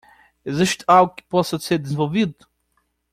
[0.43, 2.47] Existe algo que possa ser desenvolvido?